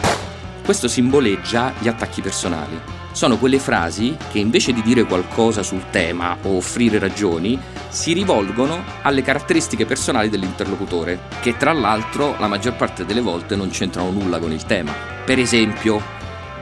Questo 0.71 0.87
simboleggia 0.87 1.73
gli 1.79 1.89
attacchi 1.89 2.21
personali. 2.21 2.79
Sono 3.11 3.37
quelle 3.37 3.59
frasi 3.59 4.15
che 4.31 4.39
invece 4.39 4.71
di 4.71 4.81
dire 4.81 5.03
qualcosa 5.03 5.63
sul 5.63 5.89
tema 5.89 6.37
o 6.43 6.55
offrire 6.55 6.97
ragioni, 6.97 7.59
si 7.89 8.13
rivolgono 8.13 8.81
alle 9.01 9.21
caratteristiche 9.21 9.85
personali 9.85 10.29
dell'interlocutore, 10.29 11.23
che 11.41 11.57
tra 11.57 11.73
l'altro 11.73 12.37
la 12.39 12.47
maggior 12.47 12.77
parte 12.77 13.05
delle 13.05 13.19
volte 13.19 13.57
non 13.57 13.69
c'entrano 13.69 14.11
nulla 14.11 14.39
con 14.39 14.53
il 14.53 14.63
tema. 14.63 14.93
Per 15.25 15.39
esempio, 15.39 16.01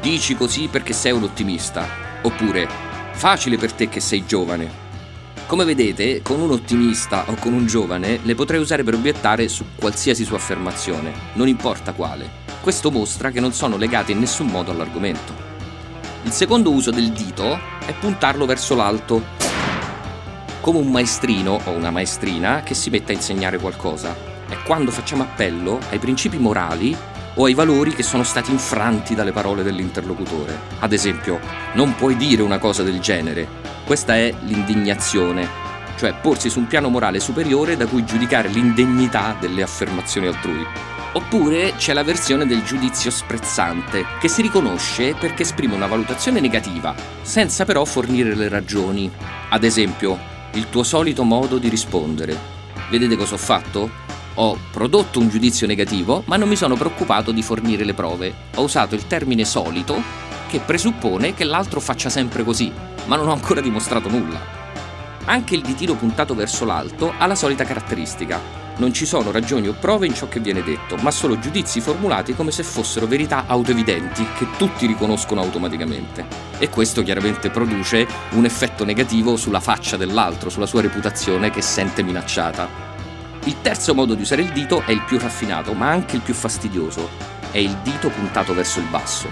dici 0.02 0.36
così 0.36 0.70
perché 0.70 0.94
sei 0.94 1.12
un 1.12 1.22
ottimista, 1.22 1.88
oppure 2.24 2.68
facile 3.12 3.58
per 3.58 3.74
te 3.74 3.90
che 3.90 4.00
sei 4.00 4.26
giovane, 4.26 4.88
come 5.46 5.66
vedete, 5.66 6.24
con 6.24 6.42
un 6.42 6.50
ottimista 6.50 7.26
o 7.28 7.36
con 7.36 7.54
un 7.54 7.68
giovane 7.68 8.22
le 8.24 8.34
potrei 8.34 8.60
usare 8.60 8.84
per 8.84 8.96
obiettare 8.96 9.48
su 9.48 9.66
qualsiasi 9.76 10.24
sua 10.24 10.38
affermazione, 10.38 11.14
non 11.34 11.48
importa 11.48 11.94
quale. 11.94 12.49
Questo 12.62 12.92
mostra 12.92 13.32
che 13.32 13.40
non 13.40 13.54
sono 13.54 13.78
legati 13.78 14.12
in 14.12 14.20
nessun 14.20 14.48
modo 14.48 14.72
all'argomento. 14.72 15.34
Il 16.24 16.32
secondo 16.32 16.72
uso 16.72 16.92
del 16.92 17.12
dito 17.12 17.58
è 17.86 17.94
puntarlo 17.94 18.46
verso 18.46 18.76
l'alto, 18.76 19.24
come 20.60 20.78
un 20.78 20.92
maestrino 20.92 21.62
o 21.64 21.72
una 21.72 21.90
maestrina 21.90 22.62
che 22.62 22.74
si 22.74 22.90
mette 22.90 23.14
a 23.14 23.16
insegnare 23.16 23.58
qualcosa. 23.60 24.14
È 24.50 24.58
quando 24.66 24.92
facciamo 24.92 25.24
appello 25.24 25.80
ai 25.90 26.00
principi 26.00 26.38
morali 26.38 26.96
o 27.36 27.46
ai 27.46 27.54
valori 27.54 27.94
che 27.94 28.04
sono 28.04 28.24
stati 28.24 28.52
infranti 28.52 29.16
dalle 29.16 29.32
parole 29.32 29.64
dell'interlocutore. 29.64 30.60
Ad 30.80 30.92
esempio, 30.92 31.40
non 31.76 31.96
puoi 31.96 32.18
dire 32.18 32.42
una 32.42 32.60
cosa 32.60 32.84
del 32.84 33.00
genere, 33.00 33.48
questa 33.86 34.18
è 34.18 34.34
l'indignazione, 34.44 35.69
cioè 36.00 36.14
porsi 36.14 36.50
su 36.50 36.60
un 36.60 36.68
piano 36.68 36.88
morale 36.88 37.20
superiore 37.20 37.76
da 37.76 37.86
cui 37.86 38.06
giudicare 38.06 38.48
l'indegnità 38.48 39.36
delle 39.38 39.64
affermazioni 39.64 40.28
altrui. 40.28 40.66
Oppure 41.12 41.74
c'è 41.76 41.92
la 41.92 42.04
versione 42.04 42.46
del 42.46 42.64
giudizio 42.64 43.12
sprezzante, 43.12 44.06
che 44.18 44.30
si 44.30 44.42
riconosce 44.42 45.14
perché 45.16 45.42
esprime 45.42 45.76
una 45.76 45.88
valutazione 45.88 46.40
negativa, 46.40 46.96
senza 47.22 47.66
però 47.66 47.84
fornire 47.84 48.34
le 48.34 48.48
ragioni. 48.48 49.12
Ad 49.50 49.66
esempio, 49.66 50.18
il 50.54 50.70
tuo 50.70 50.84
solito 50.84 51.24
modo 51.24 51.58
di 51.58 51.68
rispondere. 51.68 52.38
Vedete 52.90 53.18
cosa 53.18 53.34
ho 53.34 53.38
fatto? 53.38 53.90
Ho 54.36 54.58
prodotto 54.72 55.20
un 55.20 55.28
giudizio 55.28 55.68
negativo, 55.68 56.24
ma 56.28 56.38
non 56.38 56.48
mi 56.48 56.56
sono 56.56 56.76
preoccupato 56.76 57.34
di 57.34 57.42
fornire 57.42 57.84
le 57.84 57.94
prove. 57.94 58.34
Ho 58.56 58.64
usato 58.64 58.96
il 58.96 59.06
termine 59.06 59.44
solito 59.44 60.02
che 60.48 60.62
presuppone 60.62 61.34
che 61.34 61.44
l'altro 61.44 61.82
faccia 61.82 62.08
sempre 62.10 62.46
così, 62.46 62.72
ma 63.08 63.18
non 63.18 63.28
ho 63.28 63.34
ancora 63.34 63.60
dimostrato 63.60 64.08
nulla. 64.08 64.69
Anche 65.26 65.56
il 65.56 65.62
ditino 65.62 65.96
puntato 65.96 66.34
verso 66.34 66.66
l'alto 66.66 67.14
ha 67.18 67.26
la 67.26 67.36
solita 67.36 67.64
caratteristica. 67.64 68.68
Non 68.78 68.94
ci 68.94 69.06
sono 69.06 69.32
ragioni 69.32 69.68
o 69.68 69.76
prove 69.78 70.08
in 70.08 70.14
ciò 70.14 70.30
che 70.30 70.40
viene 70.40 70.64
detto, 70.64 70.96
ma 70.98 71.12
solo 71.12 71.38
giudizi 71.38 71.82
formulati 71.82 72.34
come 72.34 72.52
se 72.52 72.64
fossero 72.64 73.08
verità 73.08 73.44
autoevidenti 73.46 74.26
che 74.38 74.48
tutti 74.58 74.88
riconoscono 74.88 75.42
automaticamente. 75.42 76.26
E 76.58 76.70
questo 76.70 77.04
chiaramente 77.04 77.50
produce 77.50 78.08
un 78.32 78.46
effetto 78.46 78.86
negativo 78.86 79.36
sulla 79.36 79.60
faccia 79.60 79.98
dell'altro, 79.98 80.50
sulla 80.50 80.66
sua 80.66 80.82
reputazione 80.82 81.50
che 81.50 81.62
sente 81.62 82.04
minacciata. 82.04 82.68
Il 83.44 83.58
terzo 83.62 83.94
modo 83.94 84.14
di 84.14 84.22
usare 84.22 84.44
il 84.44 84.52
dito 84.52 84.82
è 84.86 84.92
il 84.92 85.04
più 85.04 85.20
raffinato, 85.20 85.74
ma 85.74 85.90
anche 85.90 86.16
il 86.16 86.22
più 86.22 86.34
fastidioso. 86.34 87.10
È 87.52 87.58
il 87.58 87.76
dito 87.84 88.10
puntato 88.10 88.54
verso 88.54 88.80
il 88.80 88.86
basso. 88.86 89.28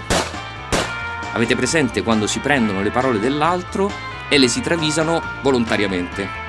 Avete 1.32 1.56
presente 1.56 2.02
quando 2.02 2.26
si 2.26 2.38
prendono 2.40 2.82
le 2.82 2.90
parole 2.90 3.18
dell'altro 3.18 4.07
e 4.28 4.38
le 4.38 4.48
si 4.48 4.60
travisano 4.60 5.22
volontariamente? 5.42 6.46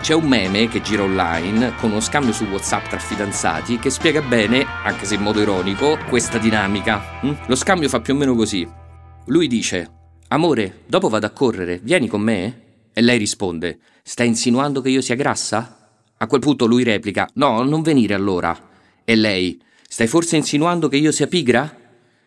C'è 0.00 0.14
un 0.14 0.28
meme 0.28 0.68
che 0.68 0.80
gira 0.80 1.02
online 1.02 1.74
con 1.76 1.90
uno 1.90 2.00
scambio 2.00 2.32
su 2.32 2.44
WhatsApp 2.44 2.88
tra 2.88 2.98
fidanzati 2.98 3.78
che 3.78 3.90
spiega 3.90 4.22
bene, 4.22 4.64
anche 4.84 5.04
se 5.04 5.16
in 5.16 5.22
modo 5.22 5.40
ironico, 5.40 5.98
questa 6.08 6.38
dinamica. 6.38 7.18
Hm? 7.20 7.46
Lo 7.46 7.56
scambio 7.56 7.88
fa 7.88 8.00
più 8.00 8.14
o 8.14 8.16
meno 8.16 8.34
così. 8.34 8.66
Lui 9.26 9.48
dice: 9.48 9.90
Amore, 10.28 10.82
dopo 10.86 11.08
vado 11.08 11.26
a 11.26 11.30
correre, 11.30 11.80
vieni 11.82 12.06
con 12.06 12.20
me? 12.20 12.62
E 12.92 13.02
lei 13.02 13.18
risponde: 13.18 13.78
Stai 14.02 14.28
insinuando 14.28 14.80
che 14.80 14.88
io 14.88 15.00
sia 15.00 15.16
grassa? 15.16 15.90
A 16.16 16.26
quel 16.26 16.40
punto 16.40 16.66
lui 16.66 16.84
replica: 16.84 17.28
No, 17.34 17.62
non 17.64 17.82
venire 17.82 18.14
allora. 18.14 18.56
E 19.04 19.16
lei: 19.16 19.60
Stai 19.86 20.06
forse 20.06 20.36
insinuando 20.36 20.88
che 20.88 20.96
io 20.96 21.12
sia 21.12 21.26
pigra? 21.26 21.76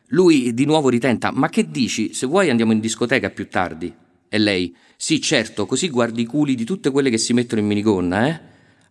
Lui 0.08 0.53
di 0.53 0.65
nuovo 0.65 0.89
ritenta, 0.89 1.31
ma 1.31 1.48
che 1.48 1.72
dici? 1.72 2.13
Se 2.13 2.27
vuoi 2.27 2.50
andiamo 2.50 2.74
in 2.74 2.81
discoteca 2.81 3.29
più 3.29 3.48
tardi. 3.48 4.00
E 4.34 4.38
lei, 4.38 4.74
sì 4.96 5.20
certo, 5.20 5.66
così 5.66 5.90
guardi 5.90 6.22
i 6.22 6.26
culi 6.26 6.56
di 6.56 6.64
tutte 6.64 6.90
quelle 6.90 7.10
che 7.10 7.18
si 7.18 7.34
mettono 7.34 7.60
in 7.60 7.68
minigonna, 7.68 8.28
eh? 8.30 8.40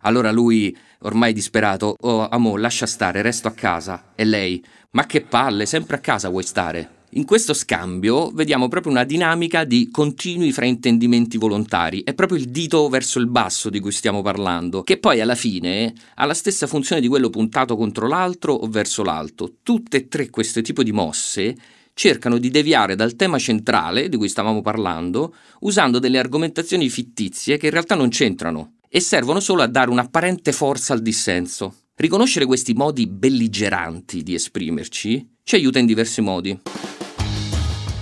Allora 0.01 0.31
lui, 0.31 0.77
ormai 0.99 1.33
disperato, 1.33 1.95
oh 1.99 2.27
amo, 2.29 2.57
lascia 2.57 2.85
stare, 2.85 3.23
resto 3.23 3.47
a 3.47 3.53
casa. 3.53 4.11
E 4.13 4.23
lei, 4.23 4.63
ma 4.91 5.07
che 5.07 5.21
palle, 5.21 5.65
sempre 5.65 5.95
a 5.95 5.99
casa 5.99 6.29
vuoi 6.29 6.43
stare? 6.43 6.99
In 7.13 7.25
questo 7.25 7.55
scambio 7.55 8.29
vediamo 8.29 8.67
proprio 8.67 8.91
una 8.91 9.03
dinamica 9.03 9.63
di 9.63 9.89
continui 9.91 10.51
fraintendimenti 10.51 11.37
volontari, 11.37 12.03
è 12.03 12.13
proprio 12.13 12.37
il 12.37 12.49
dito 12.49 12.87
verso 12.87 13.17
il 13.17 13.25
basso 13.25 13.71
di 13.71 13.79
cui 13.79 13.91
stiamo 13.91 14.21
parlando, 14.21 14.83
che 14.83 14.99
poi 14.99 15.21
alla 15.21 15.33
fine 15.33 15.91
ha 16.17 16.25
la 16.25 16.35
stessa 16.35 16.67
funzione 16.67 17.01
di 17.01 17.07
quello 17.07 17.31
puntato 17.31 17.75
contro 17.75 18.07
l'altro 18.07 18.53
o 18.53 18.67
verso 18.67 19.01
l'alto. 19.01 19.55
Tutte 19.63 19.97
e 19.97 20.07
tre 20.07 20.29
questo 20.29 20.61
tipo 20.61 20.83
di 20.83 20.91
mosse 20.91 21.55
cercano 21.93 22.37
di 22.37 22.49
deviare 22.49 22.95
dal 22.95 23.15
tema 23.15 23.37
centrale 23.37 24.09
di 24.09 24.17
cui 24.17 24.29
stavamo 24.29 24.61
parlando 24.61 25.35
usando 25.61 25.99
delle 25.99 26.19
argomentazioni 26.19 26.89
fittizie 26.89 27.57
che 27.57 27.67
in 27.67 27.71
realtà 27.71 27.95
non 27.95 28.09
c'entrano 28.09 28.75
e 28.89 28.99
servono 28.99 29.39
solo 29.39 29.61
a 29.61 29.67
dare 29.67 29.89
un'apparente 29.89 30.51
forza 30.51 30.93
al 30.93 31.01
dissenso. 31.01 31.75
Riconoscere 31.95 32.45
questi 32.45 32.73
modi 32.73 33.07
belligeranti 33.07 34.23
di 34.23 34.33
esprimerci 34.33 35.35
ci 35.43 35.55
aiuta 35.55 35.79
in 35.79 35.85
diversi 35.85 36.21
modi. 36.21 36.59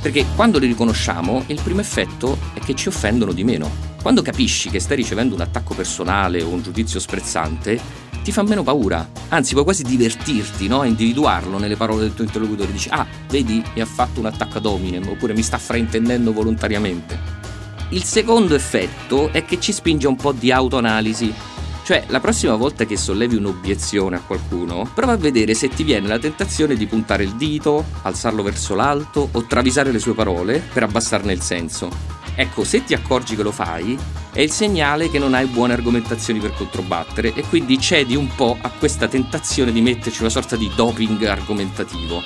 Perché 0.01 0.25
quando 0.35 0.59
li 0.59 0.67
riconosciamo, 0.67 1.43
il 1.47 1.59
primo 1.61 1.81
effetto 1.81 2.37
è 2.53 2.59
che 2.59 2.73
ci 2.73 2.87
offendono 2.87 3.33
di 3.33 3.43
meno. 3.43 3.69
Quando 4.01 4.21
capisci 4.21 4.69
che 4.69 4.79
stai 4.79 4.95
ricevendo 4.95 5.35
un 5.35 5.41
attacco 5.41 5.75
personale 5.75 6.41
o 6.41 6.47
un 6.47 6.61
giudizio 6.61 7.01
sprezzante, 7.01 8.07
ti 8.29 8.31
fa 8.31 8.43
meno 8.43 8.61
paura. 8.61 9.09
Anzi, 9.29 9.53
puoi 9.53 9.63
quasi 9.63 9.81
divertirti, 9.81 10.67
no? 10.67 10.81
A 10.81 10.85
individuarlo 10.85 11.57
nelle 11.57 11.75
parole 11.75 12.01
del 12.01 12.13
tuo 12.13 12.23
interlocutore. 12.23 12.71
Dici, 12.71 12.87
ah, 12.91 13.05
vedi, 13.27 13.63
mi 13.73 13.81
ha 13.81 13.85
fatto 13.85 14.19
un 14.19 14.27
attacco 14.27 14.59
ad 14.59 14.65
hominem, 14.67 15.07
oppure 15.07 15.33
mi 15.33 15.41
sta 15.41 15.57
fraintendendo 15.57 16.31
volontariamente. 16.31 17.37
Il 17.89 18.03
secondo 18.03 18.53
effetto 18.53 19.31
è 19.31 19.43
che 19.45 19.59
ci 19.59 19.71
spinge 19.71 20.07
un 20.07 20.15
po' 20.15 20.31
di 20.31 20.51
autoanalisi 20.51 21.33
cioè, 21.89 22.03
la 22.09 22.19
prossima 22.19 22.53
volta 22.53 22.85
che 22.85 22.95
sollevi 22.95 23.35
un'obiezione 23.35 24.17
a 24.17 24.21
qualcuno, 24.21 24.87
prova 24.93 25.13
a 25.13 25.17
vedere 25.17 25.55
se 25.55 25.69
ti 25.69 25.83
viene 25.83 26.07
la 26.07 26.19
tentazione 26.19 26.75
di 26.75 26.85
puntare 26.85 27.23
il 27.23 27.33
dito, 27.33 27.83
alzarlo 28.03 28.43
verso 28.43 28.75
l'alto 28.75 29.27
o 29.31 29.45
travisare 29.45 29.91
le 29.91 29.97
sue 29.97 30.13
parole 30.13 30.61
per 30.71 30.83
abbassarne 30.83 31.33
il 31.33 31.41
senso. 31.41 32.18
Ecco, 32.39 32.63
se 32.63 32.85
ti 32.85 32.93
accorgi 32.93 33.35
che 33.35 33.43
lo 33.43 33.51
fai, 33.51 33.99
è 34.31 34.39
il 34.39 34.49
segnale 34.49 35.09
che 35.09 35.19
non 35.19 35.33
hai 35.33 35.45
buone 35.47 35.73
argomentazioni 35.73 36.39
per 36.39 36.53
controbattere 36.53 37.33
e 37.33 37.43
quindi 37.43 37.77
cedi 37.77 38.15
un 38.15 38.33
po' 38.33 38.57
a 38.61 38.69
questa 38.69 39.09
tentazione 39.09 39.73
di 39.73 39.81
metterci 39.81 40.21
una 40.21 40.29
sorta 40.29 40.55
di 40.55 40.71
doping 40.73 41.21
argomentativo. 41.21 42.23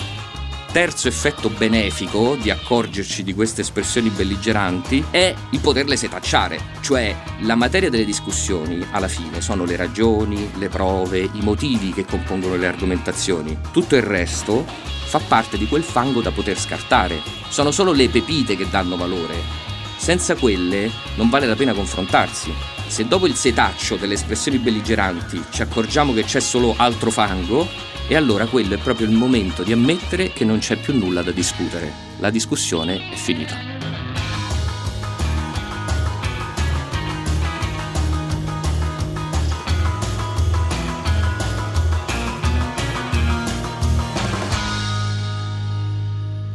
terzo 0.72 1.08
effetto 1.08 1.50
benefico 1.50 2.36
di 2.36 2.51
accorgerci 2.51 3.24
di 3.24 3.34
queste 3.34 3.62
espressioni 3.62 4.10
belligeranti 4.10 5.03
è 5.10 5.34
il 5.50 5.60
poterle 5.60 5.98
setacciare, 5.98 6.60
cioè 6.82 7.15
la 7.39 7.55
materia 7.55 7.89
delle 7.89 8.05
discussioni 8.05 8.86
alla 8.91 9.08
fine 9.08 9.41
sono 9.41 9.65
le 9.65 9.75
ragioni, 9.75 10.48
le 10.60 10.70
prove, 10.70 11.22
i 11.22 11.41
motivi 11.41 11.91
che 11.91 12.05
compongono 12.05 12.55
le 12.55 12.67
argomentazioni. 12.67 13.58
Tutto 13.72 13.96
il 13.96 14.03
resto 14.03 14.63
fa 15.08 15.20
parte 15.20 15.58
di 15.58 15.67
quel 15.67 15.84
fango 15.84 16.22
da 16.22 16.29
poter 16.29 16.60
scartare. 16.60 17.20
Sono 17.50 17.72
solo 17.72 17.93
le 17.93 18.10
pepite 18.10 18.55
che 18.55 18.70
danno 18.70 18.96
valore. 18.96 19.72
Senza 20.03 20.36
quelle 20.36 20.91
non 21.15 21.29
vale 21.29 21.48
la 21.48 21.55
pena 21.55 21.72
confrontarsi. 21.72 22.53
Se 22.88 23.07
dopo 23.07 23.25
il 23.25 23.36
setaccio 23.36 23.95
delle 23.95 24.15
espressioni 24.15 24.57
belligeranti 24.57 25.41
ci 25.50 25.62
accorgiamo 25.62 26.12
che 26.12 26.25
c'è 26.25 26.41
solo 26.41 26.74
altro 26.75 27.10
fango, 27.10 27.65
e 28.10 28.17
allora 28.17 28.45
quello 28.48 28.74
è 28.74 28.77
proprio 28.79 29.07
il 29.07 29.13
momento 29.13 29.63
di 29.63 29.72
ammettere 29.72 30.33
che 30.33 30.43
non 30.43 30.60
c'è 30.60 30.75
più 30.75 30.93
nulla 30.93 31.22
da 31.22 31.31
discutere. 31.31 31.89
La 32.19 32.29
discussione 32.29 33.12
è 33.12 33.15
finita. 33.15 33.55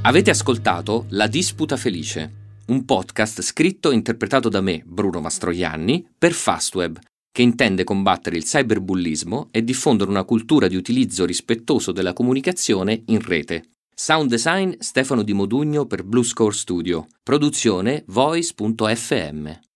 Avete 0.02 0.28
ascoltato 0.28 1.06
La 1.08 1.26
disputa 1.26 1.78
felice, 1.78 2.46
un 2.68 2.84
podcast 2.84 3.40
scritto 3.42 3.90
e 3.90 3.94
interpretato 3.94 4.48
da 4.48 4.60
me, 4.60 4.82
Bruno 4.84 5.20
Mastroianni, 5.20 6.06
per 6.16 6.32
Fastweb, 6.32 6.98
che 7.30 7.42
intende 7.42 7.84
combattere 7.84 8.36
il 8.36 8.44
cyberbullismo 8.44 9.48
e 9.50 9.62
diffondere 9.62 10.10
una 10.10 10.24
cultura 10.24 10.68
di 10.68 10.76
utilizzo 10.76 11.24
rispettoso 11.24 11.92
della 11.92 12.12
comunicazione 12.12 13.02
in 13.06 13.20
rete. 13.20 13.70
Sound 13.94 14.28
design 14.28 14.74
Stefano 14.78 15.22
Di 15.22 15.32
Modugno 15.32 15.86
per 15.86 16.04
Blue 16.04 16.24
Score 16.24 16.54
Studio. 16.54 17.06
Produzione 17.22 18.04
voice.fm. 18.06 19.67